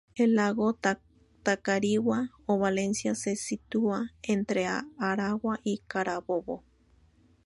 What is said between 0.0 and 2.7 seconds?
El Lago Tacarigua o